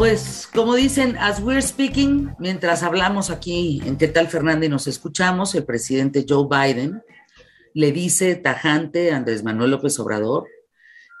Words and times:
Pues 0.00 0.48
como 0.54 0.76
dicen, 0.76 1.18
as 1.18 1.42
we're 1.42 1.60
speaking, 1.60 2.30
mientras 2.38 2.82
hablamos 2.82 3.28
aquí 3.28 3.82
en 3.84 3.98
qué 3.98 4.08
tal 4.08 4.28
Fernanda 4.28 4.64
y 4.64 4.70
nos 4.70 4.86
escuchamos, 4.86 5.54
el 5.54 5.66
presidente 5.66 6.24
Joe 6.26 6.48
Biden 6.48 7.02
le 7.74 7.92
dice 7.92 8.34
tajante 8.36 9.12
a 9.12 9.18
Andrés 9.18 9.44
Manuel 9.44 9.72
López 9.72 9.98
Obrador 9.98 10.48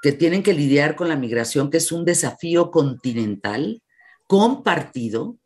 que 0.02 0.12
tienen 0.12 0.42
que 0.42 0.54
lidiar 0.54 0.96
con 0.96 1.10
la 1.10 1.16
migración, 1.16 1.68
que 1.68 1.76
es 1.76 1.92
un 1.92 2.06
desafío 2.06 2.70
continental 2.70 3.82
compartido 4.26 5.36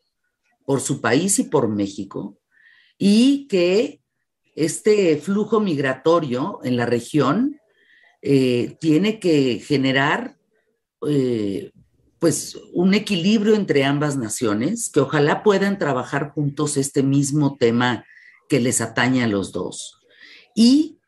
por 0.65 0.81
su 0.81 1.01
país 1.01 1.41
y 1.41 1.43
por 1.43 1.69
México, 1.69 2.39
y 2.99 3.49
que 3.49 4.01
este 4.55 5.17
flujo 5.17 5.59
migratorio 5.59 6.61
en 6.63 6.77
la 6.77 6.87
región 6.87 7.61
eh, 8.23 8.77
tiene 8.79 9.19
que 9.19 9.59
generar 9.59 10.37
eh, 11.09 11.73
pues 12.25 12.59
un 12.73 12.95
equilibrio 12.95 13.55
entre 13.55 13.85
ambas 13.85 14.17
naciones, 14.17 14.89
que 14.89 15.01
ojalá 15.01 15.43
puedan 15.43 15.79
trabajar 15.79 16.31
juntos 16.31 16.79
este 16.79 17.03
mismo 17.03 17.59
tema 17.59 18.07
que 18.49 18.61
les 18.61 18.81
atañe 18.81 19.23
a 19.23 19.27
los 19.27 19.53
dos. 19.53 20.01
Y 20.55 21.01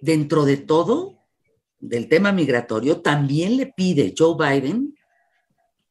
dentro 0.00 0.46
de 0.46 0.56
todo, 0.56 1.18
del 1.78 2.08
tema 2.08 2.32
migratorio, 2.32 3.02
también 3.02 3.58
le 3.58 3.66
pide 3.66 4.14
Joe 4.16 4.34
Biden 4.34 4.96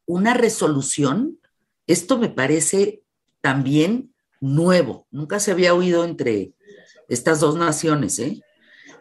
una 0.07 0.33
resolución. 0.33 1.39
Esto 1.85 2.17
me 2.17 2.29
parece 2.29 3.03
también 3.39 4.15
nuevo, 4.39 5.05
nunca 5.11 5.39
se 5.39 5.51
había 5.51 5.75
oído 5.75 6.05
entre 6.05 6.55
estas 7.07 7.39
dos 7.39 7.55
naciones. 7.55 8.17
¿eh? 8.17 8.41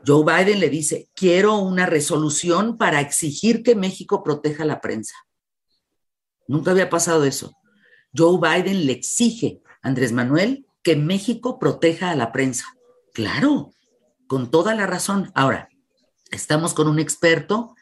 Joe 0.06 0.26
Biden 0.26 0.60
le 0.60 0.68
dice, 0.68 1.08
quiero 1.14 1.56
una 1.56 1.86
resolución 1.86 2.76
para 2.76 3.00
exigir 3.00 3.62
que 3.62 3.74
México 3.74 4.22
proteja 4.22 4.66
la 4.66 4.82
prensa. 4.82 5.14
Nunca 6.50 6.72
había 6.72 6.90
pasado 6.90 7.22
eso. 7.24 7.56
Joe 8.12 8.40
Biden 8.40 8.84
le 8.84 8.90
exige 8.90 9.60
a 9.82 9.86
Andrés 9.86 10.10
Manuel 10.10 10.66
que 10.82 10.96
México 10.96 11.60
proteja 11.60 12.10
a 12.10 12.16
la 12.16 12.32
prensa. 12.32 12.64
Claro, 13.14 13.70
con 14.26 14.50
toda 14.50 14.74
la 14.74 14.84
razón. 14.88 15.30
Ahora, 15.36 15.68
estamos 16.32 16.74
con 16.74 16.88
un 16.88 16.98
experto 16.98 17.76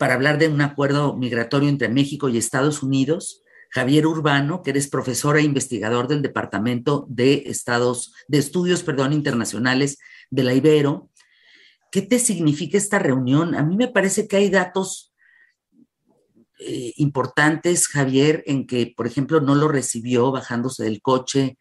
para 0.00 0.14
hablar 0.14 0.38
de 0.38 0.48
un 0.48 0.60
acuerdo 0.60 1.16
migratorio 1.16 1.68
entre 1.68 1.88
México 1.88 2.28
y 2.28 2.36
Estados 2.36 2.82
Unidos, 2.82 3.44
Javier 3.70 4.08
Urbano, 4.08 4.62
que 4.64 4.70
eres 4.70 4.88
profesor 4.88 5.36
e 5.36 5.42
investigador 5.42 6.08
del 6.08 6.20
Departamento 6.20 7.06
de 7.08 7.44
Estados 7.46 8.12
de 8.26 8.38
Estudios, 8.38 8.82
perdón, 8.82 9.12
internacionales 9.12 9.98
de 10.30 10.42
la 10.42 10.54
Ibero. 10.54 11.10
¿Qué 11.92 12.02
te 12.02 12.18
significa 12.18 12.76
esta 12.76 12.98
reunión? 12.98 13.54
A 13.54 13.62
mí 13.62 13.76
me 13.76 13.86
parece 13.86 14.26
que 14.26 14.36
hay 14.36 14.50
datos 14.50 15.09
eh, 16.60 16.92
importantes, 16.96 17.88
Javier, 17.88 18.42
en 18.46 18.66
que, 18.66 18.92
por 18.96 19.06
ejemplo, 19.06 19.40
no 19.40 19.54
lo 19.54 19.68
recibió 19.68 20.30
bajándose 20.30 20.84
del 20.84 21.00
coche, 21.00 21.58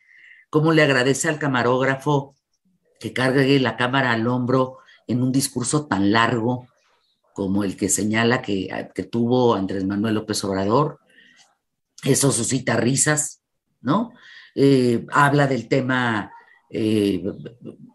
cómo 0.49 0.73
le 0.73 0.83
agradece 0.83 1.29
al 1.29 1.39
camarógrafo 1.39 2.35
que 2.99 3.13
cargue 3.13 3.59
la 3.59 3.77
cámara 3.77 4.11
al 4.11 4.27
hombro 4.27 4.79
en 5.07 5.23
un 5.23 5.31
discurso 5.31 5.87
tan 5.87 6.11
largo 6.11 6.67
como 7.33 7.63
el 7.63 7.77
que 7.77 7.87
señala 7.87 8.41
que, 8.41 8.67
que 8.93 9.03
tuvo 9.03 9.55
Andrés 9.55 9.85
Manuel 9.85 10.15
López 10.15 10.43
Obrador. 10.43 10.99
Eso 12.03 12.31
suscita 12.31 12.75
risas, 12.75 13.41
¿no? 13.79 14.11
Eh, 14.55 15.05
habla 15.11 15.47
del 15.47 15.69
tema 15.69 16.33
eh, 16.69 17.23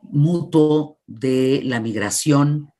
mutuo 0.02 0.98
de 1.06 1.60
la 1.64 1.80
migración, 1.80 2.72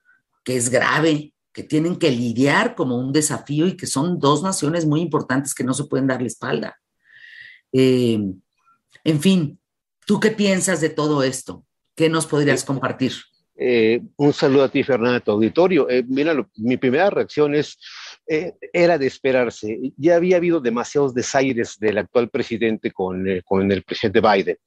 que 0.43 0.57
es 0.57 0.71
grave, 0.71 1.34
que 1.55 1.63
tienen 1.63 1.97
que 1.97 2.11
lidiar 2.11 2.75
como 2.75 2.99
un 2.99 3.13
desafío 3.13 3.67
y 3.69 3.77
que 3.77 3.87
son 3.87 4.19
dos 4.19 4.43
naciones 4.43 4.85
muy 4.87 5.01
importantes 5.01 5.55
que 5.55 5.63
no 5.63 5.73
se 5.73 5.85
pueden 5.85 6.09
dar 6.09 6.21
la 6.21 6.27
espalda. 6.27 6.81
Eh, 7.73 8.19
en 9.05 9.21
fin, 9.21 9.59
¿tú 10.05 10.19
qué 10.19 10.33
piensas 10.33 10.81
de 10.81 10.91
todo 10.91 11.23
esto? 11.23 11.65
¿Qué 11.95 12.09
nos 12.09 12.27
podrías 12.27 12.65
eh, 12.65 12.67
compartir? 12.67 13.13
Eh, 13.57 14.03
un 14.17 14.33
saludo 14.33 14.65
a 14.65 14.69
ti, 14.69 14.83
Fernanda, 14.83 15.19
a 15.19 15.21
tu 15.21 15.31
auditorio. 15.31 15.87
mira, 16.09 16.35
mi 16.57 16.77
primera 16.77 17.09
reacción 17.09 17.55
es, 17.55 17.79
era 18.73 18.99
de 18.99 19.07
esperarse. 19.07 19.93
Ya 19.97 20.17
había 20.17 20.39
habido 20.39 20.59
demasiados 20.59 21.15
desaires 21.15 21.79
del 21.79 21.99
actual 21.99 22.31
presidente 22.31 22.91
con, 22.91 23.25
con 23.45 23.71
el 23.71 23.85
presidente 23.85 24.21
Biden. 24.21 24.59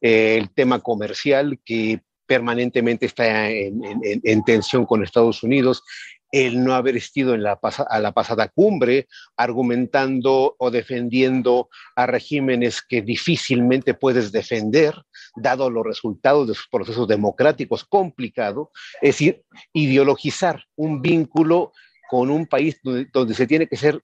el 0.00 0.50
tema 0.50 0.80
comercial 0.80 1.60
que 1.64 2.00
permanentemente 2.26 3.06
está 3.06 3.50
en, 3.50 3.82
en, 4.02 4.44
tensión 4.44 4.86
con 4.86 5.02
Estados 5.02 5.42
Unidos, 5.42 5.82
el 6.32 6.64
no 6.64 6.74
haber 6.74 6.96
estado 6.96 7.34
en 7.34 7.42
la 7.42 7.60
a 7.62 8.00
la 8.00 8.12
pasada 8.12 8.48
cumbre 8.48 9.06
argumentando 9.36 10.56
o 10.58 10.70
defendiendo 10.70 11.68
a 11.94 12.06
regímenes 12.06 12.80
que 12.82 13.02
difícilmente 13.02 13.92
puedes 13.94 14.32
defender, 14.32 14.94
dado 15.36 15.68
los 15.70 15.84
resultados 15.84 16.48
de 16.48 16.54
sus 16.54 16.68
procesos 16.68 17.06
democráticos 17.06 17.84
complicados, 17.84 18.68
es 19.02 19.10
decir, 19.16 19.42
ideologizar 19.74 20.64
un 20.74 21.02
vínculo 21.02 21.72
con 22.10 22.30
un 22.30 22.46
país 22.46 22.80
donde, 22.82 23.34
se 23.34 23.46
tiene 23.46 23.66
que 23.66 23.76
ser 23.76 24.02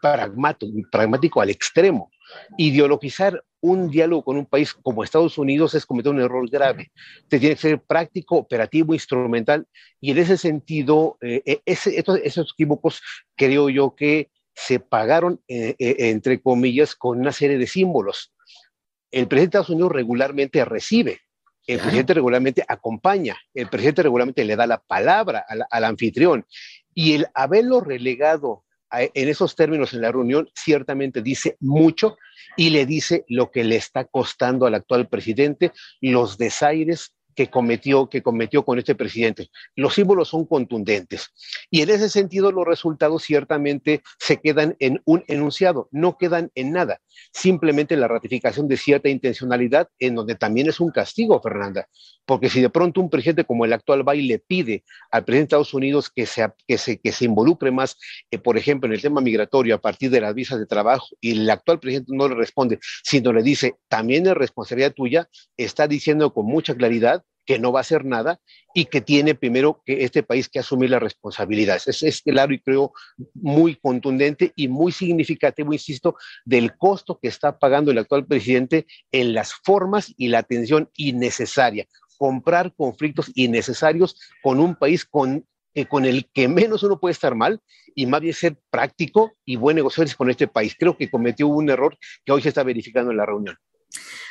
pragmático, 0.00 0.72
pragmático 0.90 1.40
al 1.40 1.50
extremo. 1.50 2.10
Ideologizar 2.56 3.42
un 3.60 3.90
diálogo 3.90 4.22
con 4.22 4.36
un 4.36 4.46
país 4.46 4.72
como 4.74 5.02
Estados 5.02 5.38
Unidos 5.38 5.74
es 5.74 5.86
cometer 5.86 6.12
un 6.12 6.20
error 6.20 6.48
grave. 6.48 6.92
Te 7.28 7.38
tiene 7.38 7.54
que 7.54 7.60
ser 7.60 7.80
práctico, 7.80 8.36
operativo, 8.36 8.94
instrumental, 8.94 9.66
y 10.00 10.12
en 10.12 10.18
ese 10.18 10.36
sentido, 10.36 11.18
eh, 11.20 11.42
e, 11.44 11.62
esos 11.64 12.52
equívocos 12.52 13.02
creo 13.36 13.68
yo 13.68 13.94
que 13.94 14.30
se 14.54 14.80
pagaron, 14.80 15.40
eh, 15.48 15.74
eh, 15.78 15.96
entre 15.98 16.40
comillas, 16.40 16.94
con 16.94 17.20
una 17.20 17.32
serie 17.32 17.58
de 17.58 17.66
símbolos. 17.66 18.32
El 19.10 19.26
presidente 19.26 19.56
de 19.56 19.60
Estados 19.60 19.70
Unidos 19.70 19.92
regularmente 19.92 20.64
recibe, 20.64 21.20
el 21.66 21.80
presidente 21.80 22.14
regularmente 22.14 22.64
acompaña, 22.66 23.36
el 23.52 23.68
presidente 23.68 24.02
regularmente 24.02 24.44
le 24.44 24.56
da 24.56 24.66
la 24.66 24.78
palabra 24.78 25.44
al, 25.46 25.64
al 25.70 25.84
anfitrión, 25.84 26.46
y 26.94 27.14
el 27.14 27.26
haberlo 27.34 27.80
relegado 27.80 28.64
en 28.90 29.28
esos 29.28 29.54
términos 29.54 29.92
en 29.92 30.00
la 30.00 30.12
reunión 30.12 30.48
ciertamente 30.54 31.22
dice 31.22 31.56
mucho 31.60 32.16
y 32.56 32.70
le 32.70 32.86
dice 32.86 33.24
lo 33.28 33.50
que 33.50 33.64
le 33.64 33.76
está 33.76 34.04
costando 34.04 34.66
al 34.66 34.74
actual 34.74 35.08
presidente, 35.08 35.72
los 36.00 36.38
desaires 36.38 37.14
que 37.38 37.46
cometió, 37.46 38.08
que 38.08 38.20
cometió 38.20 38.64
con 38.64 38.80
este 38.80 38.96
presidente. 38.96 39.48
Los 39.76 39.94
símbolos 39.94 40.26
son 40.26 40.44
contundentes. 40.44 41.28
Y 41.70 41.82
en 41.82 41.90
ese 41.90 42.08
sentido 42.08 42.50
los 42.50 42.66
resultados 42.66 43.22
ciertamente 43.22 44.02
se 44.18 44.38
quedan 44.38 44.74
en 44.80 45.00
un 45.04 45.22
enunciado, 45.28 45.88
no 45.92 46.18
quedan 46.18 46.50
en 46.56 46.72
nada, 46.72 47.00
simplemente 47.32 47.96
la 47.96 48.08
ratificación 48.08 48.66
de 48.66 48.76
cierta 48.76 49.08
intencionalidad 49.08 49.88
en 50.00 50.16
donde 50.16 50.34
también 50.34 50.68
es 50.68 50.80
un 50.80 50.90
castigo, 50.90 51.40
Fernanda, 51.40 51.86
porque 52.26 52.50
si 52.50 52.60
de 52.60 52.70
pronto 52.70 53.00
un 53.00 53.08
presidente 53.08 53.44
como 53.44 53.64
el 53.64 53.72
actual 53.72 54.02
Biden 54.02 54.26
le 54.26 54.40
pide 54.40 54.82
al 55.12 55.24
presidente 55.24 55.54
de 55.54 55.60
Estados 55.60 55.74
Unidos 55.74 56.10
que 56.10 56.26
se, 56.26 56.44
que 56.66 56.76
se, 56.76 56.98
que 56.98 57.12
se 57.12 57.24
involucre 57.24 57.70
más, 57.70 57.96
eh, 58.32 58.38
por 58.38 58.58
ejemplo, 58.58 58.88
en 58.88 58.94
el 58.94 59.00
tema 59.00 59.20
migratorio 59.20 59.76
a 59.76 59.80
partir 59.80 60.10
de 60.10 60.20
las 60.20 60.34
visas 60.34 60.58
de 60.58 60.66
trabajo 60.66 61.06
y 61.20 61.38
el 61.38 61.48
actual 61.48 61.78
presidente 61.78 62.10
no 62.16 62.28
le 62.28 62.34
responde, 62.34 62.80
sino 63.04 63.32
le 63.32 63.44
dice, 63.44 63.76
también 63.86 64.26
es 64.26 64.34
responsabilidad 64.34 64.92
tuya, 64.92 65.28
está 65.56 65.86
diciendo 65.86 66.34
con 66.34 66.46
mucha 66.46 66.74
claridad 66.74 67.22
que 67.48 67.58
no 67.58 67.72
va 67.72 67.80
a 67.80 67.88
hacer 67.88 68.04
nada 68.04 68.42
y 68.74 68.84
que 68.84 69.00
tiene 69.00 69.34
primero 69.34 69.80
que 69.86 70.04
este 70.04 70.22
país 70.22 70.50
que 70.50 70.58
asumir 70.58 70.90
las 70.90 71.02
responsabilidades. 71.02 71.88
Es, 71.88 72.02
es 72.02 72.20
claro 72.20 72.52
y 72.52 72.60
creo 72.60 72.92
muy 73.32 73.76
contundente 73.76 74.52
y 74.54 74.68
muy 74.68 74.92
significativo, 74.92 75.72
insisto, 75.72 76.14
del 76.44 76.76
costo 76.76 77.18
que 77.18 77.28
está 77.28 77.58
pagando 77.58 77.90
el 77.90 77.96
actual 77.96 78.26
presidente 78.26 78.86
en 79.12 79.32
las 79.32 79.54
formas 79.54 80.12
y 80.18 80.28
la 80.28 80.40
atención 80.40 80.90
innecesaria. 80.94 81.86
Comprar 82.18 82.74
conflictos 82.76 83.32
innecesarios 83.34 84.20
con 84.42 84.60
un 84.60 84.74
país 84.74 85.06
con, 85.06 85.46
eh, 85.72 85.86
con 85.86 86.04
el 86.04 86.28
que 86.34 86.48
menos 86.48 86.82
uno 86.82 87.00
puede 87.00 87.12
estar 87.12 87.34
mal 87.34 87.62
y 87.94 88.04
más 88.04 88.20
bien 88.20 88.34
ser 88.34 88.58
práctico 88.68 89.32
y 89.46 89.56
buen 89.56 89.76
negociador 89.76 90.14
con 90.16 90.28
este 90.28 90.48
país. 90.48 90.76
Creo 90.78 90.98
que 90.98 91.08
cometió 91.08 91.48
un 91.48 91.70
error 91.70 91.96
que 92.26 92.32
hoy 92.32 92.42
se 92.42 92.50
está 92.50 92.62
verificando 92.62 93.10
en 93.10 93.16
la 93.16 93.24
reunión. 93.24 93.56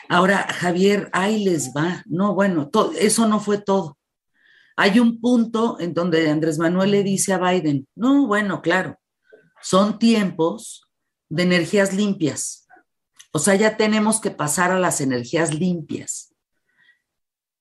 Ahora, 0.10 0.48
Javier, 0.50 1.10
ahí 1.14 1.44
les 1.44 1.74
va. 1.76 2.04
No, 2.06 2.34
bueno, 2.34 2.70
eso 3.00 3.28
no 3.28 3.40
fue 3.40 3.58
todo. 3.60 3.98
Hay 4.76 5.00
un 5.00 5.20
punto 5.20 5.78
en 5.80 5.94
donde 5.94 6.30
Andrés 6.30 6.60
Manuel 6.60 6.92
le 6.92 7.04
dice 7.04 7.34
a 7.34 7.40
Biden, 7.40 7.88
no, 7.96 8.28
bueno, 8.28 8.62
claro, 8.62 9.00
son 9.62 9.98
tiempos 9.98 10.88
de 11.30 11.44
energías 11.44 11.94
limpias. 11.94 12.68
O 13.32 13.40
sea, 13.40 13.56
ya 13.56 13.76
tenemos 13.76 14.22
que 14.22 14.32
pasar 14.32 14.72
a 14.72 14.80
las 14.80 15.02
energías 15.02 15.54
limpias. 15.54 16.34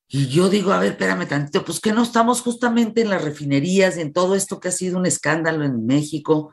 Y 0.09 0.29
yo 0.29 0.49
digo, 0.49 0.73
a 0.73 0.79
ver, 0.79 0.93
espérame 0.93 1.27
tantito, 1.27 1.65
pues 1.65 1.81
que 1.81 1.93
no 1.93 2.03
estamos 2.03 2.41
justamente 2.41 3.01
en 3.01 3.11
las 3.11 3.25
refinerías, 3.25 3.97
en 3.97 4.13
todo 4.13 4.37
esto 4.37 4.61
que 4.61 4.69
ha 4.69 4.73
sido 4.73 4.99
un 4.99 5.07
escándalo 5.07 5.65
en 5.65 5.85
México. 5.85 6.53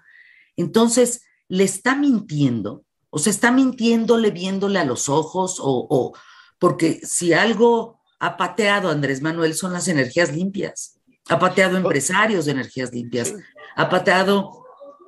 Entonces, 0.56 1.22
le 1.50 1.66
está 1.66 1.96
mintiendo 1.96 2.84
o 3.16 3.20
se 3.20 3.30
está 3.30 3.52
mintiéndole, 3.52 4.32
viéndole 4.32 4.80
a 4.80 4.86
los 4.86 5.08
ojos, 5.08 5.58
o, 5.62 6.18
porque 6.58 7.00
si 7.04 7.32
algo 7.32 8.02
ha 8.20 8.38
pateado 8.38 8.90
Andrés 8.90 9.22
Manuel 9.22 9.54
son 9.54 9.72
las 9.72 9.88
energías 9.88 10.36
limpias, 10.36 11.00
ha 11.30 11.38
pateado 11.38 11.78
empresarios 11.78 12.46
de 12.46 12.54
energías 12.54 12.92
limpias, 12.92 13.36
ha 13.76 13.88
pateado 13.88 14.66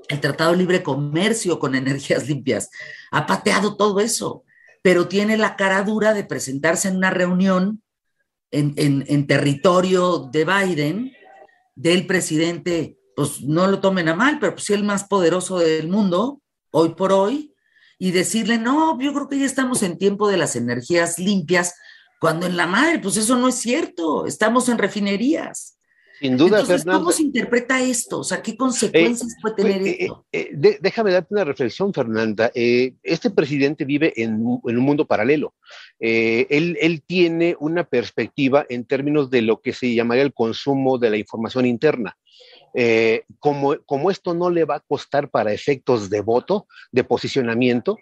el 0.08 0.22
Tratado 0.22 0.52
de 0.52 0.58
Libre 0.58 0.84
Comercio 0.84 1.58
con 1.58 1.74
energías 1.74 2.28
limpias, 2.30 2.70
ha 3.10 3.26
pateado 3.26 3.76
todo 3.76 4.00
eso, 4.00 4.44
pero 4.84 5.08
tiene 5.08 5.36
la 5.36 5.56
cara 5.56 5.82
dura 5.82 6.14
de 6.14 6.26
presentarse 6.26 6.90
en 6.90 6.98
una 6.98 7.10
reunión 7.10 7.82
en, 8.52 8.76
en 8.78 9.26
territorio 9.26 10.30
de 10.32 10.46
Biden, 10.46 11.12
del 11.74 12.06
presidente, 12.06 13.00
pues 13.16 13.42
no 13.42 13.66
lo 13.66 13.80
tomen 13.80 14.10
a 14.10 14.16
mal, 14.16 14.38
pero 14.40 14.54
pues 14.54 14.66
sí 14.66 14.74
el 14.74 14.84
más 14.84 15.06
poderoso 15.06 15.58
del 15.58 15.88
mundo, 15.88 16.40
hoy 16.70 16.90
por 16.94 17.12
hoy, 17.12 17.55
y 17.98 18.12
decirle, 18.12 18.58
no, 18.58 19.00
yo 19.00 19.14
creo 19.14 19.30
que 19.30 19.40
ya 19.40 19.46
estamos 19.46 19.84
en 19.84 19.98
tiempo 19.98 20.28
de 20.28 20.38
las 20.38 20.56
energías 20.56 21.20
limpias, 21.20 21.76
cuando 22.20 22.46
en 22.46 22.58
la 22.58 22.68
madre, 22.68 23.00
pues 23.00 23.18
eso 23.18 23.36
no 23.36 23.48
es 23.48 23.56
cierto, 23.56 24.26
estamos 24.26 24.70
en 24.70 24.78
refinerías. 24.78 25.78
Sin 26.20 26.38
duda, 26.38 26.62
Entonces, 26.62 26.86
¿cómo 26.86 27.12
se 27.12 27.24
interpreta 27.24 27.82
esto? 27.82 28.20
O 28.20 28.24
sea, 28.24 28.42
¿qué 28.42 28.56
consecuencias 28.56 29.34
eh, 29.34 29.36
puede 29.42 29.56
tener 29.56 29.82
eh, 29.82 29.98
esto? 30.00 30.26
Eh, 30.32 30.80
déjame 30.82 31.12
darte 31.12 31.34
una 31.34 31.44
reflexión, 31.44 31.94
Fernanda. 31.94 32.52
este 32.54 33.30
presidente 33.32 33.84
vive 33.84 34.14
en, 34.16 34.42
un 34.42 34.78
mundo 34.78 35.06
paralelo. 35.06 35.54
Él, 36.00 36.78
él, 36.80 37.04
tiene 37.06 37.58
una 37.60 37.84
perspectiva 37.84 38.66
en 38.70 38.86
términos 38.86 39.30
de 39.30 39.42
lo 39.42 39.60
que 39.60 39.74
se 39.74 39.94
llamaría 39.94 40.24
el 40.24 40.34
consumo 40.34 40.98
de 40.98 41.10
la 41.10 41.18
información 41.18 41.66
interna. 41.66 42.18
Como, 43.40 43.78
como 43.86 44.12
esto 44.12 44.34
no 44.34 44.50
le 44.50 44.66
va 44.66 44.76
a 44.76 44.80
costar 44.82 45.30
para 45.30 45.54
efectos 45.54 46.10
de 46.10 46.22
voto, 46.22 46.68
de 46.92 47.04
posicionamiento 47.04 47.98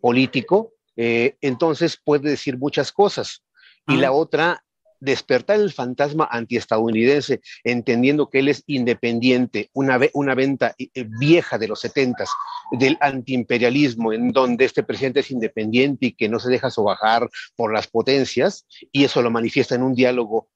político, 0.00 0.72
entonces 0.96 1.98
puede 2.02 2.30
decir 2.30 2.58
muchas 2.58 2.92
cosas. 2.92 3.42
Y 3.86 3.96
la 3.96 4.12
otra 4.12 4.62
despertar 5.00 5.60
el 5.60 5.72
fantasma 5.72 6.28
antiestadounidense, 6.30 7.40
entendiendo 7.64 8.28
que 8.28 8.40
él 8.40 8.48
es 8.48 8.62
independiente, 8.66 9.70
una, 9.72 9.98
una 10.14 10.34
venta 10.34 10.74
eh, 10.78 10.88
eh, 10.94 11.04
vieja 11.18 11.58
de 11.58 11.68
los 11.68 11.80
setentas 11.80 12.28
del 12.72 12.96
antiimperialismo, 13.00 14.12
en 14.12 14.32
donde 14.32 14.64
este 14.64 14.82
presidente 14.82 15.20
es 15.20 15.30
independiente 15.30 16.06
y 16.06 16.12
que 16.12 16.28
no 16.28 16.38
se 16.38 16.50
deja 16.50 16.70
sobajar 16.70 17.28
por 17.56 17.72
las 17.72 17.86
potencias, 17.86 18.66
y 18.92 19.04
eso 19.04 19.22
lo 19.22 19.30
manifiesta 19.30 19.74
en 19.74 19.82
un 19.82 19.94
diálogo 19.94 20.48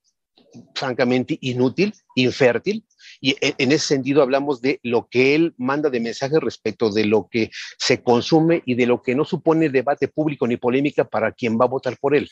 francamente 0.75 1.37
inútil, 1.41 1.93
infértil, 2.15 2.85
y 3.25 3.37
en 3.39 3.71
ese 3.71 3.87
sentido 3.87 4.21
hablamos 4.21 4.59
de 4.59 4.81
lo 4.83 5.07
que 5.09 5.33
él 5.33 5.53
manda 5.57 5.89
de 5.89 6.01
mensaje 6.01 6.41
respecto 6.41 6.89
de 6.89 7.05
lo 7.05 7.29
que 7.31 7.51
se 7.77 8.03
consume 8.03 8.61
y 8.65 8.75
de 8.75 8.85
lo 8.85 9.01
que 9.01 9.15
no 9.15 9.23
supone 9.23 9.69
debate 9.69 10.09
público 10.09 10.45
ni 10.45 10.57
polémica 10.57 11.05
para 11.05 11.31
quien 11.31 11.57
va 11.57 11.63
a 11.63 11.69
votar 11.69 11.95
por 12.01 12.17
él. 12.17 12.29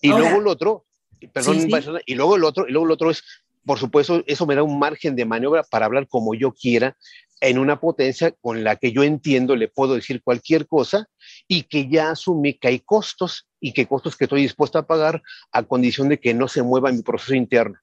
Y 0.00 0.10
luego 0.10 0.38
el 0.38 0.46
otro, 0.46 0.84
perdón, 1.32 1.68
y 2.06 2.14
luego 2.14 2.36
el 2.36 2.44
otro, 2.44 2.68
y 2.68 2.70
luego 2.70 2.86
el 2.86 2.92
otro 2.92 3.10
es, 3.10 3.24
por 3.66 3.80
supuesto, 3.80 4.22
eso 4.28 4.46
me 4.46 4.54
da 4.54 4.62
un 4.62 4.78
margen 4.78 5.16
de 5.16 5.24
maniobra 5.24 5.64
para 5.64 5.86
hablar 5.86 6.06
como 6.06 6.36
yo 6.36 6.52
quiera 6.52 6.96
en 7.40 7.58
una 7.58 7.80
potencia 7.80 8.30
con 8.30 8.62
la 8.62 8.76
que 8.76 8.92
yo 8.92 9.02
entiendo 9.02 9.56
le 9.56 9.66
puedo 9.66 9.96
decir 9.96 10.22
cualquier 10.22 10.68
cosa 10.68 11.08
y 11.48 11.64
que 11.64 11.88
ya 11.88 12.10
asumí 12.10 12.54
que 12.54 12.68
hay 12.68 12.78
costos 12.78 13.48
y 13.58 13.72
que 13.72 13.86
costos 13.86 14.16
que 14.16 14.26
estoy 14.26 14.42
dispuesto 14.42 14.78
a 14.78 14.86
pagar 14.86 15.20
a 15.50 15.64
condición 15.64 16.08
de 16.08 16.20
que 16.20 16.32
no 16.32 16.46
se 16.46 16.62
mueva 16.62 16.92
mi 16.92 17.02
proceso 17.02 17.34
interno. 17.34 17.76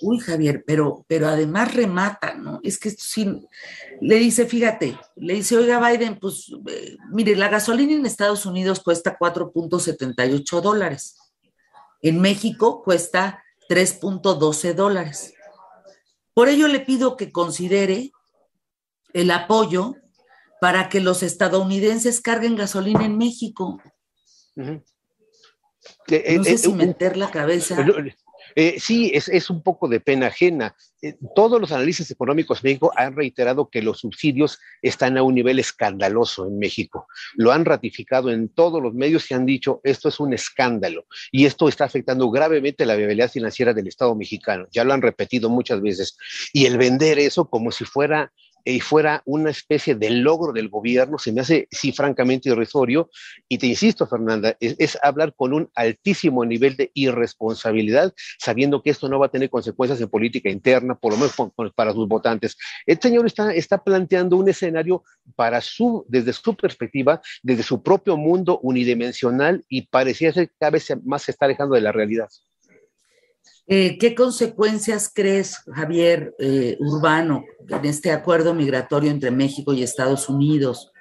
Uy, 0.00 0.18
Javier, 0.18 0.64
pero, 0.66 1.04
pero 1.08 1.28
además 1.28 1.74
remata, 1.74 2.34
¿no? 2.34 2.60
Es 2.62 2.78
que 2.78 2.90
sí, 2.90 3.46
le 4.00 4.16
dice, 4.16 4.46
fíjate, 4.46 4.98
le 5.16 5.34
dice, 5.34 5.56
oiga, 5.56 5.78
Biden, 5.80 6.18
pues, 6.18 6.52
eh, 6.68 6.96
mire, 7.10 7.36
la 7.36 7.48
gasolina 7.48 7.92
en 7.92 8.06
Estados 8.06 8.44
Unidos 8.46 8.80
cuesta 8.80 9.16
4.78 9.18 10.60
dólares. 10.60 11.16
En 12.02 12.20
México 12.20 12.82
cuesta 12.82 13.42
3.12 13.68 14.74
dólares. 14.74 15.34
Por 16.34 16.48
ello 16.48 16.68
le 16.68 16.80
pido 16.80 17.16
que 17.16 17.30
considere 17.30 18.12
el 19.12 19.30
apoyo 19.30 19.94
para 20.60 20.88
que 20.88 21.00
los 21.00 21.22
estadounidenses 21.22 22.20
carguen 22.20 22.56
gasolina 22.56 23.04
en 23.04 23.16
México. 23.16 23.80
No 24.56 24.82
sé 26.06 26.16
eh, 26.16 26.40
eh, 26.46 26.58
si 26.58 26.72
meter 26.72 27.16
la 27.16 27.30
cabeza. 27.30 27.84
Eh, 28.56 28.76
sí, 28.78 29.10
es, 29.14 29.50
un 29.50 29.62
poco 29.62 29.88
de 29.88 30.00
pena 30.00 30.28
ajena. 30.28 30.74
Eh, 31.02 31.16
todos 31.34 31.60
los 31.60 31.72
analistas 31.72 32.10
económicos 32.10 32.58
en 32.58 32.68
México 32.70 32.92
han 32.96 33.14
reiterado 33.16 33.68
que 33.68 33.82
los 33.82 34.00
subsidios 34.00 34.58
están 34.82 35.18
a 35.18 35.22
un 35.22 35.34
nivel 35.34 35.58
escandaloso 35.58 36.46
en 36.46 36.58
México. 36.58 37.06
Lo 37.34 37.52
han 37.52 37.64
ratificado 37.64 38.30
en 38.30 38.48
todos 38.48 38.82
los 38.82 38.94
medios 38.94 39.30
y 39.30 39.34
han 39.34 39.46
dicho 39.46 39.80
esto 39.84 40.08
es 40.08 40.20
un 40.20 40.32
escándalo 40.32 41.06
y 41.32 41.46
esto 41.46 41.68
está 41.68 41.84
afectando 41.84 42.30
gravemente 42.30 42.86
la 42.86 42.96
viabilidad 42.96 43.30
financiera 43.30 43.74
del 43.74 43.88
Estado 43.88 44.14
mexicano. 44.14 44.66
Ya 44.70 44.84
lo 44.84 44.92
han 44.92 45.02
repetido 45.02 45.50
muchas 45.50 45.80
veces. 45.80 46.16
Y 46.52 46.66
el 46.66 46.78
vender 46.78 47.18
eso 47.18 47.48
como 47.48 47.70
si 47.70 47.84
fuera 47.84 48.32
y 48.64 48.80
fuera 48.80 49.22
una 49.26 49.50
especie 49.50 49.94
de 49.94 50.10
logro 50.10 50.52
del 50.52 50.68
gobierno, 50.68 51.18
se 51.18 51.32
me 51.32 51.42
hace, 51.42 51.68
sí, 51.70 51.92
francamente 51.92 52.48
irrisorio. 52.48 53.10
Y 53.48 53.58
te 53.58 53.66
insisto, 53.66 54.06
Fernanda, 54.06 54.56
es, 54.60 54.98
hablar 55.02 55.34
con 55.34 55.52
un 55.52 55.70
altísimo 55.74 56.44
nivel 56.44 56.76
de 56.76 56.90
irresponsabilidad, 56.94 58.14
sabiendo 58.38 58.82
que 58.82 58.90
esto 58.90 59.08
no 59.08 59.18
va 59.18 59.26
a 59.26 59.30
tener 59.30 59.50
consecuencias 59.50 60.00
en 60.00 60.08
política 60.08 60.48
interna, 60.48 60.94
por 60.94 61.12
lo 61.12 61.18
menos 61.18 61.34
para 61.74 61.92
sus 61.92 62.08
votantes. 62.08 62.56
El 62.86 62.98
señor 63.00 63.26
está, 63.26 63.52
está 63.52 63.82
planteando 63.82 64.36
un 64.36 64.48
escenario 64.48 65.04
para 65.36 65.60
su, 65.60 66.04
desde 66.08 66.32
su 66.32 66.56
perspectiva, 66.56 67.20
desde 67.42 67.62
su 67.62 67.82
propio 67.82 68.16
mundo 68.16 68.60
unidimensional 68.62 69.64
y 69.68 69.82
parecía 69.82 70.32
ser 70.32 70.48
que 70.48 70.54
cada 70.58 70.70
vez 70.70 70.92
más 71.04 71.22
se 71.22 71.32
está 71.32 71.46
alejando 71.46 71.74
de 71.74 71.80
la 71.80 71.92
realidad. 71.92 72.28
Eh, 73.66 73.96
¿Qué 73.98 74.14
consecuencias 74.14 75.10
crees, 75.12 75.56
Javier 75.74 76.34
eh, 76.38 76.76
Urbano, 76.80 77.44
en 77.66 77.84
este 77.86 78.12
acuerdo 78.12 78.52
migratorio 78.52 79.10
entre 79.10 79.30
México 79.30 79.72
y 79.72 79.82
Estados 79.82 80.28
Unidos? 80.28 80.92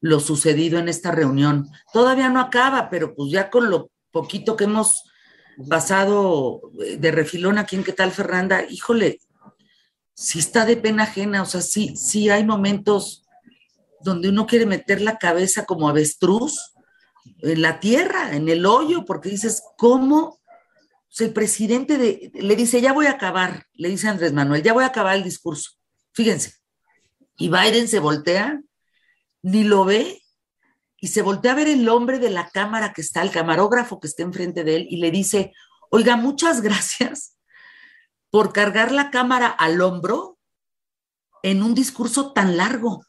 Lo 0.00 0.20
sucedido 0.20 0.78
en 0.78 0.88
esta 0.88 1.12
reunión. 1.12 1.66
Todavía 1.92 2.28
no 2.28 2.40
acaba, 2.40 2.90
pero 2.90 3.14
pues 3.14 3.32
ya 3.32 3.48
con 3.48 3.70
lo 3.70 3.90
poquito 4.10 4.54
que 4.54 4.64
hemos 4.64 5.04
pasado 5.68 6.60
eh, 6.84 6.96
de 6.98 7.10
refilón 7.10 7.58
aquí 7.58 7.76
en 7.76 7.84
qué 7.84 7.92
tal, 7.92 8.10
Fernanda, 8.10 8.64
híjole, 8.68 9.20
sí 10.14 10.38
está 10.38 10.66
de 10.66 10.76
pena 10.76 11.04
ajena, 11.04 11.42
o 11.42 11.46
sea, 11.46 11.62
sí, 11.62 11.96
sí 11.96 12.28
hay 12.28 12.44
momentos 12.44 13.24
donde 14.02 14.28
uno 14.28 14.46
quiere 14.46 14.66
meter 14.66 15.00
la 15.00 15.16
cabeza 15.16 15.64
como 15.64 15.88
avestruz 15.88 16.74
en 17.40 17.62
la 17.62 17.80
tierra, 17.80 18.36
en 18.36 18.48
el 18.48 18.66
hoyo, 18.66 19.04
porque 19.06 19.30
dices, 19.30 19.62
¿cómo 19.78 20.40
el 21.20 21.32
presidente 21.32 21.98
de, 21.98 22.32
le 22.34 22.56
dice, 22.56 22.80
ya 22.80 22.92
voy 22.92 23.06
a 23.06 23.12
acabar, 23.12 23.66
le 23.72 23.88
dice 23.88 24.08
Andrés 24.08 24.32
Manuel, 24.32 24.62
ya 24.62 24.72
voy 24.72 24.84
a 24.84 24.88
acabar 24.88 25.16
el 25.16 25.22
discurso. 25.22 25.72
Fíjense. 26.12 26.54
Y 27.36 27.48
Biden 27.48 27.88
se 27.88 27.98
voltea, 27.98 28.60
ni 29.42 29.64
lo 29.64 29.84
ve, 29.84 30.22
y 30.98 31.08
se 31.08 31.22
voltea 31.22 31.52
a 31.52 31.56
ver 31.56 31.68
el 31.68 31.88
hombre 31.88 32.18
de 32.18 32.30
la 32.30 32.48
cámara 32.48 32.92
que 32.92 33.00
está, 33.00 33.22
el 33.22 33.30
camarógrafo 33.30 34.00
que 34.00 34.06
está 34.06 34.22
enfrente 34.22 34.64
de 34.64 34.76
él, 34.76 34.86
y 34.88 34.96
le 34.96 35.10
dice, 35.10 35.52
oiga, 35.90 36.16
muchas 36.16 36.60
gracias 36.62 37.36
por 38.30 38.52
cargar 38.52 38.90
la 38.90 39.10
cámara 39.10 39.48
al 39.48 39.80
hombro 39.80 40.38
en 41.42 41.62
un 41.62 41.74
discurso 41.74 42.32
tan 42.32 42.56
largo. 42.56 43.04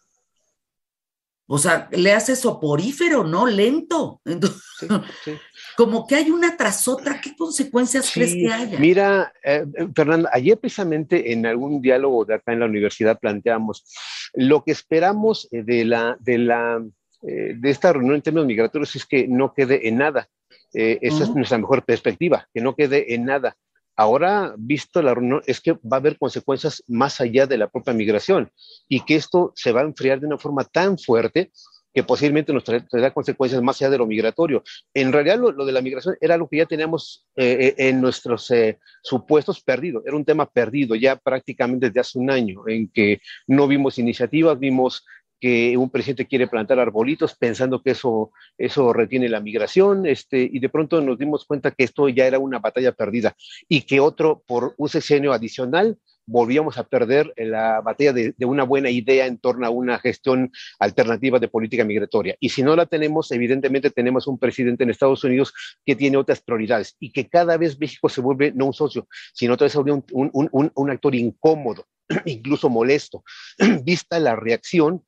O 1.47 1.59
sea, 1.59 1.87
le 1.91 2.11
hace 2.11 2.35
soporífero, 2.35 3.23
¿no? 3.23 3.45
Lento. 3.45 4.19
Entonces, 4.25 4.63
como 5.77 6.07
que 6.07 6.15
hay 6.15 6.31
una 6.31 6.57
tras 6.57 6.87
otra, 6.87 7.21
¿qué 7.21 7.35
consecuencias 7.35 8.09
crees 8.11 8.33
que 8.33 8.51
haya? 8.51 8.79
Mira, 8.79 9.31
eh, 9.43 9.63
Fernanda, 9.95 10.29
ayer 10.33 10.57
precisamente 10.57 11.31
en 11.31 11.45
algún 11.45 11.81
diálogo 11.81 12.25
de 12.25 12.35
acá 12.35 12.53
en 12.53 12.61
la 12.61 12.65
universidad 12.65 13.19
planteamos 13.19 13.85
lo 14.33 14.63
que 14.63 14.71
esperamos 14.71 15.47
eh, 15.51 15.61
de, 15.63 15.85
la, 15.85 16.17
de, 16.19 16.37
la, 16.39 16.83
eh, 17.21 17.53
de 17.55 17.69
esta 17.69 17.93
reunión 17.93 18.15
en 18.15 18.21
términos 18.23 18.47
migratorios 18.47 18.95
es 18.95 19.05
que 19.05 19.27
no 19.27 19.53
quede 19.53 19.87
en 19.87 19.97
nada. 19.97 20.27
esa 20.73 21.23
es 21.23 21.29
nuestra 21.29 21.59
mejor 21.59 21.85
perspectiva, 21.85 22.49
que 22.53 22.59
no 22.59 22.75
quede 22.75 23.13
en 23.13 23.25
nada. 23.25 23.55
Ahora, 23.95 24.53
visto 24.57 25.01
la 25.01 25.13
reunión, 25.13 25.41
es 25.45 25.61
que 25.61 25.73
va 25.73 25.79
a 25.93 25.95
haber 25.97 26.17
consecuencias 26.17 26.83
más 26.87 27.21
allá 27.21 27.47
de 27.47 27.57
la 27.57 27.69
propia 27.69 27.93
migración 27.93 28.51
y 28.89 29.01
que 29.01 29.15
esto 29.15 29.53
se 29.55 29.71
va 29.71 29.81
a 29.81 29.85
enfriar 29.85 30.19
de 30.19 30.27
una 30.27 30.37
forma 30.37 30.63
tan 30.65 30.97
fuerte 30.97 31.51
que 31.95 32.03
posiblemente 32.03 32.51
nos 32.51 32.65
traerá 32.65 33.13
consecuencias 33.13 33.61
más 33.61 33.81
allá 33.81 33.91
de 33.91 33.97
lo 33.97 34.05
migratorio. 34.05 34.63
En 34.93 35.13
realidad, 35.13 35.39
lo, 35.39 35.65
de 35.65 35.71
la 35.71 35.81
migración 35.81 36.17
era 36.19 36.35
lo 36.35 36.49
que 36.49 36.57
ya 36.57 36.65
teníamos 36.65 37.25
eh, 37.37 37.73
eh, 37.77 37.87
en 37.87 38.01
nuestros 38.01 38.51
eh, 38.51 38.79
supuestos 39.01 39.61
perdidos, 39.61 40.03
era 40.05 40.17
un 40.17 40.25
tema 40.25 40.45
perdido 40.45 40.95
ya 40.95 41.15
prácticamente 41.15 41.87
desde 41.87 42.01
hace 42.01 42.19
un 42.19 42.29
año, 42.29 42.67
en 42.67 42.89
que 42.89 43.21
no 43.47 43.65
vimos 43.65 43.97
iniciativas, 43.97 44.59
vimos 44.59 45.05
que 45.39 45.77
un 45.77 45.89
presidente 45.89 46.27
quiere 46.27 46.47
plantar 46.47 46.79
arbolitos 46.79 47.35
pensando 47.35 47.81
que 47.81 47.91
eso, 47.91 48.31
eso 48.57 48.93
retiene 48.93 49.29
la 49.29 49.39
migración, 49.39 50.05
este, 50.05 50.49
y 50.51 50.59
de 50.59 50.69
pronto 50.69 51.01
nos 51.01 51.17
dimos 51.17 51.45
cuenta 51.45 51.71
que 51.71 51.83
esto 51.83 52.09
ya 52.09 52.25
era 52.25 52.39
una 52.39 52.59
batalla 52.59 52.91
perdida 52.91 53.35
y 53.67 53.81
que 53.81 53.99
otro, 53.99 54.43
por 54.45 54.75
un 54.77 54.89
sexenio 54.89 55.33
adicional, 55.33 55.97
volvíamos 56.27 56.77
a 56.77 56.83
perder 56.83 57.31
la 57.37 57.81
batalla 57.81 58.13
de, 58.13 58.33
una 58.45 58.63
buena 58.63 58.89
idea 58.89 59.27
en 59.27 59.37
torno 59.37 59.65
a 59.65 59.69
una 59.69 59.99
gestión 59.99 60.51
alternativa 60.79 61.39
de 61.39 61.47
política 61.47 61.83
migratoria. 61.83 62.35
Y 62.39 62.49
si 62.49 62.63
no 62.63 62.75
la 62.75 62.85
tenemos, 62.85 63.31
evidentemente 63.31 63.91
tenemos 63.91 64.27
un 64.27 64.39
presidente 64.39 64.83
en 64.83 64.89
Estados 64.89 65.23
Unidos 65.23 65.53
que 65.85 65.95
tiene 65.95 66.17
otras 66.17 66.41
prioridades 66.41 66.95
y 66.99 67.11
que 67.11 67.27
cada 67.27 67.57
vez 67.57 67.79
México 67.79 68.09
se 68.09 68.21
vuelve 68.21 68.51
no 68.53 68.65
un 68.65 68.73
socio, 68.73 69.07
sino 69.33 69.53
otra 69.53 69.65
vez 69.65 69.75
un, 69.75 70.03
un, 70.11 70.29
un, 70.31 70.71
un 70.73 70.89
actor 70.89 71.13
incómodo 71.13 71.85
incluso 72.25 72.69
molesto, 72.69 73.23
vista 73.83 74.19
la 74.19 74.35
reacción 74.35 75.03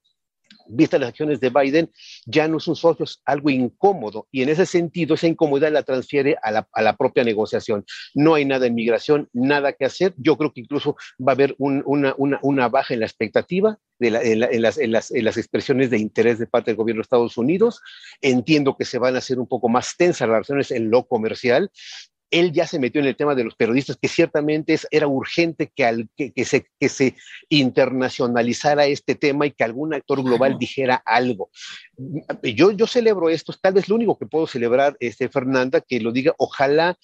vista 0.69 0.97
las 0.97 1.09
acciones 1.09 1.39
de 1.39 1.49
Biden, 1.49 1.91
ya 2.25 2.47
no 2.47 2.57
es 2.57 2.67
un 2.67 2.75
socio, 2.75 3.05
es 3.05 3.21
algo 3.25 3.49
incómodo. 3.49 4.27
Y 4.31 4.41
en 4.41 4.49
ese 4.49 4.65
sentido, 4.65 5.15
esa 5.15 5.27
incomodidad 5.27 5.71
la 5.71 5.83
transfiere 5.83 6.37
a 6.41 6.51
la, 6.51 6.97
propia 6.97 7.23
negociación. 7.23 7.85
No 8.13 8.35
hay 8.35 8.45
nada 8.45 8.67
en 8.67 8.75
migración, 8.75 9.29
nada 9.33 9.73
que 9.73 9.85
hacer. 9.85 10.13
Yo 10.17 10.37
creo 10.37 10.51
que 10.53 10.61
incluso 10.61 10.95
va 11.19 11.33
a 11.33 11.35
haber 11.35 11.55
una, 11.57 12.67
baja 12.69 12.93
en 12.93 13.01
la 13.01 13.05
expectativa 13.05 13.77
en, 13.99 14.61
las, 14.61 14.77
en, 14.77 14.91
las, 14.91 15.37
expresiones 15.37 15.89
de 15.89 15.97
interés 15.97 16.37
de 16.37 16.47
parte 16.47 16.71
del 16.71 16.77
gobierno 16.77 16.99
de 16.99 17.03
Estados 17.03 17.37
Unidos. 17.37 17.81
Entiendo 18.21 18.75
que 18.77 18.85
se 18.85 18.99
van 18.99 19.15
a 19.15 19.19
hacer 19.19 19.39
un 19.39 19.47
poco 19.47 19.69
más 19.69 19.95
tensas 19.97 20.27
las 20.27 20.35
relaciones 20.35 20.71
en 20.71 20.89
lo 20.89 21.07
comercial 21.07 21.71
él 22.31 22.51
ya 22.51 22.67
se 22.67 22.79
metió 22.79 23.01
en 23.01 23.07
el 23.07 23.15
tema 23.15 23.35
de 23.35 23.43
los 23.43 23.55
periodistas, 23.55 23.97
que 24.01 24.07
ciertamente 24.07 24.77
era 24.91 25.07
urgente 25.07 25.71
que, 25.73 26.07
que, 26.33 26.45
se, 26.45 26.67
que 26.79 26.89
se 26.89 27.15
internacionalizara 27.49 28.85
este 28.85 29.15
tema 29.15 29.45
y 29.45 29.51
que 29.51 29.63
algún 29.63 29.93
actor 29.93 30.23
global 30.23 30.57
dijera 30.59 30.95
algo. 31.05 31.49
Yo, 32.43 32.71
yo 32.71 32.87
celebro 32.87 33.29
esto, 33.29 33.53
tal 33.61 33.73
vez 33.73 33.87
lo 33.87 33.95
único 33.95 34.17
que 34.17 34.25
puedo 34.25 34.47
celebrar, 34.47 34.97
este, 34.99 35.29
Fernanda, 35.29 35.81
que 35.81 35.99
lo 35.99 36.11
diga, 36.11 36.33
ojalá 36.37 36.97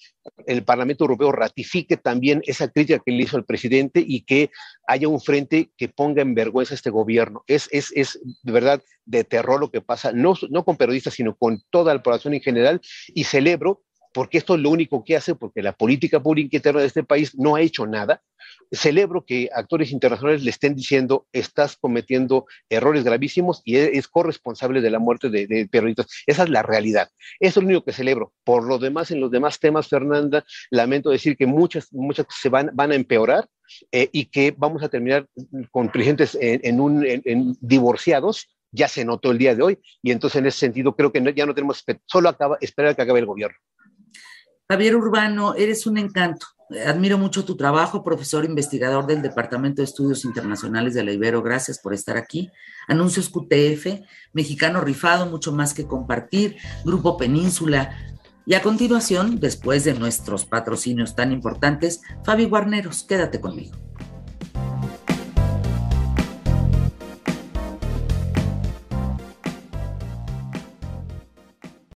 el 0.46 0.64
Parlamento 0.64 1.04
Europeo 1.04 1.32
ratifique 1.32 1.96
también 1.96 2.42
esa 2.46 2.68
crítica 2.68 3.02
que 3.04 3.12
le 3.12 3.24
hizo 3.24 3.36
al 3.36 3.44
presidente 3.44 4.04
y 4.06 4.22
que 4.22 4.50
haya 4.86 5.08
un 5.08 5.20
frente 5.20 5.70
que 5.76 5.88
ponga 5.88 6.22
en 6.22 6.34
vergüenza 6.34 6.74
a 6.74 6.76
este 6.76 6.90
gobierno. 6.90 7.44
Es, 7.46 7.68
es, 7.72 7.92
es 7.94 8.20
de 8.42 8.52
verdad 8.52 8.82
de 9.04 9.24
terror 9.24 9.60
lo 9.60 9.70
que 9.70 9.80
pasa, 9.80 10.12
no, 10.12 10.34
no 10.50 10.64
con 10.64 10.76
periodistas, 10.76 11.14
sino 11.14 11.36
con 11.36 11.62
toda 11.70 11.94
la 11.94 12.02
población 12.02 12.34
en 12.34 12.40
general, 12.40 12.80
y 13.08 13.24
celebro 13.24 13.82
porque 14.14 14.38
esto 14.38 14.54
es 14.54 14.60
lo 14.60 14.70
único 14.70 15.04
que 15.04 15.16
hace, 15.16 15.34
porque 15.34 15.60
la 15.60 15.72
política 15.72 16.22
pública 16.22 16.56
interna 16.56 16.80
de 16.80 16.86
este 16.86 17.02
país 17.02 17.36
no 17.36 17.56
ha 17.56 17.60
hecho 17.60 17.84
nada. 17.84 18.22
Celebro 18.70 19.26
que 19.26 19.50
actores 19.52 19.90
internacionales 19.90 20.44
le 20.44 20.50
estén 20.50 20.76
diciendo, 20.76 21.26
estás 21.32 21.76
cometiendo 21.76 22.46
errores 22.70 23.02
gravísimos 23.02 23.60
y 23.64 23.76
es 23.76 24.06
corresponsable 24.06 24.80
de 24.80 24.90
la 24.90 25.00
muerte 25.00 25.30
de, 25.30 25.68
periodistas. 25.68 26.06
Esa 26.26 26.44
es 26.44 26.48
la 26.48 26.62
realidad. 26.62 27.10
Eso 27.40 27.58
es 27.58 27.64
lo 27.64 27.70
único 27.70 27.84
que 27.84 27.92
celebro. 27.92 28.32
Por 28.44 28.64
lo 28.64 28.78
demás, 28.78 29.10
en 29.10 29.20
los 29.20 29.32
demás 29.32 29.58
temas, 29.58 29.88
Fernanda, 29.88 30.44
lamento 30.70 31.10
decir 31.10 31.36
que 31.36 31.46
muchas, 31.46 31.92
muchas 31.92 32.26
se 32.30 32.48
van, 32.48 32.70
van 32.72 32.92
a 32.92 32.94
empeorar 32.94 33.48
eh, 33.90 34.10
y 34.12 34.26
que 34.26 34.54
vamos 34.56 34.84
a 34.84 34.88
terminar 34.88 35.26
con 35.72 35.88
presidentes 35.90 36.38
en, 36.40 36.80
un, 36.80 37.56
divorciados 37.60 38.48
ya 38.70 38.88
se 38.88 39.04
notó 39.04 39.30
el 39.30 39.38
día 39.38 39.54
de 39.54 39.62
hoy 39.62 39.78
y 40.02 40.10
entonces 40.10 40.38
en 40.38 40.46
ese 40.46 40.58
sentido 40.58 40.94
creo 40.94 41.12
que 41.12 41.22
ya 41.34 41.46
no 41.46 41.54
tenemos 41.54 41.84
solo 42.06 42.28
acaba, 42.28 42.58
esperar 42.60 42.94
que 42.94 43.02
acabe 43.02 43.20
el 43.20 43.26
gobierno. 43.26 43.56
Javier 44.74 44.96
Urbano, 44.96 45.54
eres 45.54 45.86
un 45.86 45.98
encanto. 45.98 46.46
Admiro 46.84 47.16
mucho 47.16 47.44
tu 47.44 47.56
trabajo, 47.56 48.02
profesor 48.02 48.44
investigador 48.44 49.06
del 49.06 49.22
Departamento 49.22 49.80
de 49.80 49.84
Estudios 49.84 50.24
Internacionales 50.24 50.94
de 50.94 51.04
la 51.04 51.12
Ibero. 51.12 51.44
Gracias 51.44 51.78
por 51.78 51.94
estar 51.94 52.16
aquí. 52.16 52.50
Anuncios 52.88 53.28
QTF, 53.28 54.00
Mexicano 54.32 54.80
Rifado, 54.80 55.26
mucho 55.26 55.52
más 55.52 55.74
que 55.74 55.86
compartir, 55.86 56.56
Grupo 56.84 57.16
Península. 57.16 57.96
Y 58.46 58.54
a 58.54 58.62
continuación, 58.62 59.38
después 59.38 59.84
de 59.84 59.94
nuestros 59.94 60.44
patrocinios 60.44 61.14
tan 61.14 61.30
importantes, 61.30 62.00
Fabi 62.24 62.46
Guarneros, 62.46 63.04
quédate 63.04 63.40
conmigo. 63.40 63.83